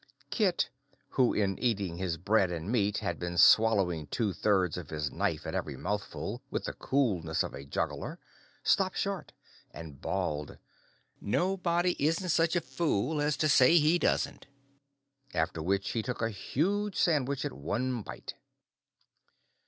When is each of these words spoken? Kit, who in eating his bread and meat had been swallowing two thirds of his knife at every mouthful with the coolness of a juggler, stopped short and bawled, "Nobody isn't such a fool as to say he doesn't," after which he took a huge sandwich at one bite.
Kit, 0.31 0.71
who 1.09 1.31
in 1.31 1.59
eating 1.59 1.97
his 1.97 2.17
bread 2.17 2.49
and 2.49 2.71
meat 2.71 2.97
had 3.05 3.19
been 3.19 3.37
swallowing 3.37 4.07
two 4.07 4.33
thirds 4.33 4.75
of 4.75 4.89
his 4.89 5.11
knife 5.11 5.45
at 5.45 5.53
every 5.53 5.77
mouthful 5.77 6.41
with 6.49 6.63
the 6.63 6.73
coolness 6.73 7.43
of 7.43 7.53
a 7.53 7.63
juggler, 7.65 8.17
stopped 8.63 8.97
short 8.97 9.31
and 9.69 10.01
bawled, 10.01 10.57
"Nobody 11.21 11.95
isn't 12.03 12.29
such 12.29 12.55
a 12.55 12.61
fool 12.61 13.21
as 13.21 13.37
to 13.37 13.47
say 13.47 13.77
he 13.77 13.99
doesn't," 13.99 14.47
after 15.35 15.61
which 15.61 15.91
he 15.91 16.01
took 16.01 16.23
a 16.23 16.31
huge 16.31 16.95
sandwich 16.95 17.45
at 17.45 17.53
one 17.53 18.01
bite. 18.01 18.33